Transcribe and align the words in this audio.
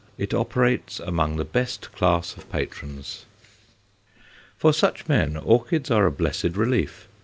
It 0.17 0.33
operates 0.33 0.99
among 0.99 1.35
the 1.35 1.45
best 1.45 1.91
class 1.91 2.35
of 2.35 2.49
patrons. 2.51 3.27
For 4.57 4.73
such 4.73 5.07
men 5.07 5.37
orchids 5.37 5.91
are 5.91 6.07
a 6.07 6.11
blessed 6.11 6.57
relief. 6.57 7.07